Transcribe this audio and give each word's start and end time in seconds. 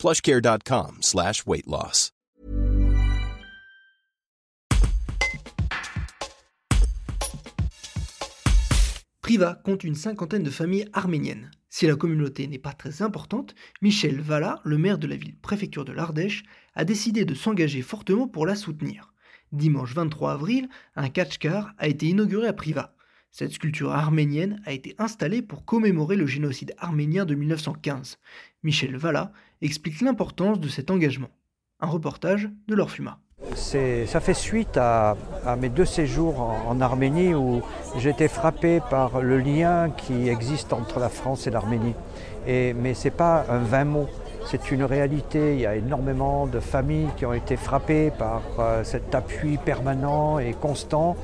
plushcare.com 0.00 0.96
slash. 1.02 1.44
Priva 9.20 9.60
compte 9.62 9.84
une 9.84 9.94
cinquantaine 9.94 10.42
de 10.42 10.48
familles 10.48 10.88
arméniennes. 10.94 11.50
Si 11.68 11.86
la 11.86 11.96
communauté 11.96 12.46
n'est 12.46 12.58
pas 12.58 12.72
très 12.72 13.02
importante, 13.02 13.54
Michel 13.82 14.22
Valla, 14.22 14.62
le 14.64 14.78
maire 14.78 14.96
de 14.96 15.06
la 15.06 15.16
ville-préfecture 15.16 15.84
de 15.84 15.92
l'Ardèche, 15.92 16.44
a 16.74 16.86
décidé 16.86 17.26
de 17.26 17.34
s'engager 17.34 17.82
fortement 17.82 18.26
pour 18.26 18.46
la 18.46 18.56
soutenir. 18.56 19.12
Dimanche 19.52 19.94
23 19.94 20.32
avril, 20.32 20.70
un 20.96 21.10
catch-car 21.10 21.74
a 21.76 21.88
été 21.88 22.06
inauguré 22.06 22.48
à 22.48 22.54
Priva. 22.54 22.94
Cette 23.30 23.52
sculpture 23.52 23.92
arménienne 23.92 24.60
a 24.66 24.72
été 24.72 24.94
installée 24.98 25.40
pour 25.40 25.64
commémorer 25.64 26.16
le 26.16 26.26
génocide 26.26 26.74
arménien 26.78 27.24
de 27.24 27.34
1915. 27.34 28.18
Michel 28.62 28.96
Valla 28.96 29.32
explique 29.62 30.00
l'importance 30.00 30.58
de 30.58 30.68
cet 30.68 30.90
engagement. 30.90 31.30
Un 31.80 31.86
reportage 31.86 32.50
de 32.66 32.74
l'Orfuma. 32.74 33.20
Ça 33.54 34.20
fait 34.20 34.34
suite 34.34 34.76
à, 34.76 35.16
mes 35.58 35.70
deux 35.70 35.84
séjours 35.84 36.40
en, 36.40 36.80
Arménie 36.80 37.34
où 37.34 37.62
été 38.04 38.28
frappé 38.28 38.80
par 38.90 39.22
le 39.22 39.38
lien 39.38 39.90
qui 39.90 40.28
existe 40.28 40.72
entre 40.72 41.00
la 41.00 41.08
France 41.08 41.46
et 41.46 41.50
l'Arménie. 41.50 41.94
mais 42.46 42.94
ce 42.94 43.04
n'est 43.04 43.14
pas 43.14 43.46
un 43.48 43.58
vain 43.58 43.84
mot, 43.84 44.08
c'est 44.44 44.70
une 44.70 44.82
réalité. 44.82 45.54
Il 45.54 45.60
y 45.60 45.66
a 45.66 45.76
énormément 45.76 46.46
de 46.46 46.60
familles 46.60 47.08
qui 47.16 47.26
ont 47.26 47.32
été 47.32 47.56
frappées 47.56 48.10
par 48.10 48.42
euh, 48.58 48.84
cet 48.84 49.14
appui 49.14 49.58
permanent 49.58 50.38
et 50.38 50.52
constant 50.52 51.16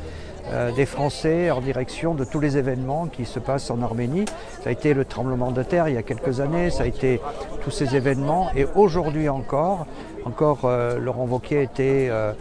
des 0.77 0.86
Français 0.86 1.50
en 1.50 1.61
direction 1.61 2.14
de 2.14 2.25
tous 2.25 2.41
les 2.41 2.56
événements 2.56 3.06
qui 3.06 3.25
se 3.25 3.39
passent 3.39 3.70
en 3.70 3.83
Arménie. 3.83 4.27
Ça 4.62 4.69
a 4.69 4.72
été 4.72 4.94
le 4.94 5.05
tremblement 5.05 5.50
de 5.50 5.62
terre 5.62 5.89
il 5.89 5.94
y 5.94 5.98
a 5.98 6.02
quelques 6.02 6.41
années, 6.41 6.70
ça 6.70 6.84
a 6.84 6.86
été 6.86 7.20
tous 7.62 7.70
ces 7.70 7.97
événements 7.97 8.50
et 8.55 8.67
aujourd'hui 8.74 9.28
encore, 9.28 9.86
encore 10.24 10.61
euh, 10.64 10.98
Laurent 10.98 11.27
Wauquiez 11.27 11.62
était 11.62 12.08
euh, 12.11 12.33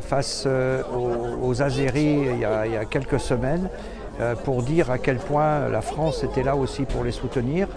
face 0.00 0.46
aux, 0.46 1.62
Azéris 1.62 2.26
il 2.34 2.40
y, 2.40 2.44
a, 2.44 2.84
quelques 2.84 3.20
semaines 3.20 3.68
pour 4.44 4.64
dire 4.64 4.90
à 4.90 4.98
quel 4.98 5.18
point 5.18 5.68
la 5.68 5.80
France 5.80 6.24
était 6.24 6.42
là 6.42 6.56
aussi 6.56 6.82
pour 6.82 7.04
les 7.04 7.12
soutenir. 7.12 7.68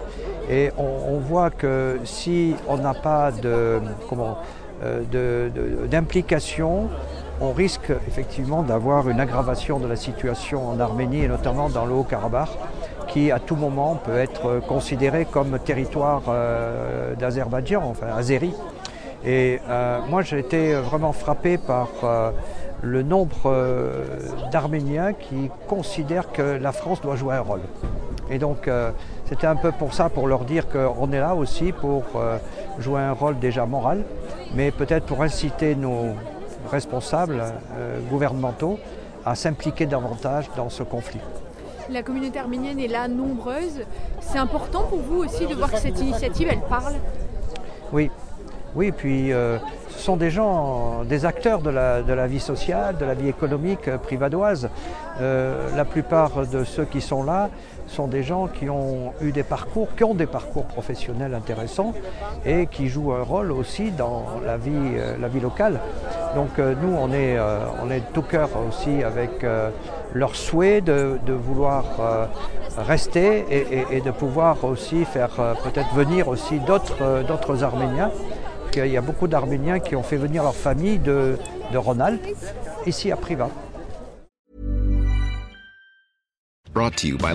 Et 0.50 0.70
on, 0.76 1.18
voit 1.18 1.50
que 1.50 2.00
si 2.04 2.54
on 2.66 2.78
n'a 2.78 2.94
pas 2.94 3.30
de, 3.30 3.80
d'implication, 5.88 6.88
on 7.40 7.52
risque 7.52 7.90
effectivement 8.06 8.62
d'avoir 8.62 9.08
une 9.08 9.20
aggravation 9.20 9.78
de 9.78 9.86
la 9.86 9.96
situation 9.96 10.68
en 10.68 10.78
Arménie 10.80 11.24
et 11.24 11.28
notamment 11.28 11.68
dans 11.68 11.86
le 11.86 11.92
Haut-Karabakh 11.92 12.50
qui 13.08 13.30
à 13.30 13.38
tout 13.38 13.56
moment 13.56 13.96
peut 13.96 14.16
être 14.16 14.60
considéré 14.66 15.26
comme 15.26 15.58
territoire 15.58 16.22
euh, 16.28 17.14
d'Azerbaïdjan, 17.14 17.82
enfin 17.84 18.06
Azérie. 18.16 18.54
Et 19.24 19.60
euh, 19.68 19.98
moi 20.08 20.22
j'ai 20.22 20.38
été 20.38 20.74
vraiment 20.74 21.12
frappé 21.12 21.58
par 21.58 21.88
euh, 22.04 22.30
le 22.82 23.02
nombre 23.02 23.54
d'Arméniens 24.50 25.12
qui 25.12 25.50
considèrent 25.68 26.32
que 26.32 26.42
la 26.42 26.72
France 26.72 27.00
doit 27.00 27.16
jouer 27.16 27.34
un 27.34 27.40
rôle. 27.40 27.60
Et 28.30 28.38
donc 28.38 28.68
c'était 29.28 29.46
un 29.46 29.56
peu 29.56 29.72
pour 29.72 29.94
ça, 29.94 30.08
pour 30.08 30.26
leur 30.26 30.44
dire 30.44 30.66
qu'on 30.68 31.12
est 31.12 31.20
là 31.20 31.34
aussi 31.34 31.70
pour 31.70 32.02
jouer 32.78 33.00
un 33.02 33.12
rôle 33.12 33.38
déjà 33.38 33.66
moral, 33.66 34.04
mais 34.54 34.70
peut-être 34.70 35.06
pour 35.06 35.22
inciter 35.22 35.76
nos, 35.76 36.14
responsables 36.70 37.42
euh, 37.76 37.98
gouvernementaux 38.10 38.78
à 39.24 39.34
s'impliquer 39.34 39.86
davantage 39.86 40.50
dans 40.56 40.68
ce 40.68 40.82
conflit. 40.82 41.20
La 41.90 42.02
communauté 42.02 42.38
arménienne 42.38 42.78
est 42.78 42.88
là 42.88 43.08
nombreuse. 43.08 43.82
C'est 44.20 44.38
important 44.38 44.84
pour 44.84 45.00
vous 45.00 45.24
aussi 45.24 45.46
de 45.46 45.54
voir 45.54 45.70
que 45.70 45.78
cette 45.78 46.00
initiative, 46.00 46.48
elle 46.50 46.60
parle? 46.60 46.94
Oui, 47.92 48.10
oui, 48.74 48.92
puis 48.92 49.32
euh, 49.32 49.58
ce 49.90 49.98
sont 49.98 50.16
des 50.16 50.30
gens, 50.30 51.04
des 51.04 51.26
acteurs 51.26 51.60
de 51.60 51.70
la, 51.70 52.02
de 52.02 52.12
la, 52.12 52.26
vie 52.26 52.40
sociale, 52.40 52.96
de 52.96 53.04
la 53.04 53.14
vie 53.14 53.28
économique 53.28 53.88
euh, 53.88 53.98
privadoise. 53.98 54.68
la 55.20 55.84
plupart 55.84 56.46
de 56.46 56.64
ceux 56.64 56.86
qui 56.86 57.00
sont 57.00 57.22
là 57.22 57.50
sont 57.86 58.06
des 58.06 58.22
gens 58.22 58.48
qui 58.48 58.70
ont 58.70 59.12
eu 59.20 59.30
des 59.32 59.42
parcours, 59.42 59.88
qui 59.94 60.04
ont 60.04 60.14
des 60.14 60.26
parcours 60.26 60.64
professionnels 60.64 61.34
intéressants 61.34 61.92
et 62.46 62.66
qui 62.66 62.88
jouent 62.88 63.12
un 63.12 63.22
rôle 63.22 63.52
aussi 63.52 63.90
dans 63.90 64.24
la 64.46 64.56
vie, 64.56 64.96
la 65.20 65.28
vie 65.28 65.40
locale. 65.40 65.78
Donc 66.34 66.58
euh, 66.58 66.74
nous, 66.80 66.94
on 66.94 67.12
est, 67.12 67.36
euh, 67.36 67.58
on 67.82 67.90
est 67.90 68.00
de 68.00 68.06
tout 68.14 68.22
cœur 68.22 68.48
aussi 68.68 69.02
avec 69.02 69.44
euh, 69.44 69.70
leur 70.14 70.34
souhait 70.34 70.80
de, 70.80 71.18
vouloir 71.28 71.84
rester 72.76 73.44
et, 73.90 74.00
de 74.00 74.10
pouvoir 74.10 74.64
aussi 74.64 75.04
faire 75.04 75.56
peut-être 75.64 75.94
venir 75.94 76.28
aussi 76.28 76.58
d'autres, 76.60 77.62
Arméniens. 77.62 78.10
Il 78.76 78.86
y 78.86 78.96
a 78.96 79.00
beaucoup 79.00 79.26
d'Arméniens 79.26 79.80
qui 79.80 79.96
ont 79.96 80.02
fait 80.02 80.16
venir 80.16 80.42
leur 80.42 80.54
famille 80.54 80.98
de, 80.98 81.38
de 81.72 81.78
Ronald 81.78 82.20
ici 82.86 83.10
à 83.10 83.16
Priva. 83.16 83.48
Brought 86.72 86.96
to 86.96 87.06
you 87.06 87.18
by. 87.18 87.34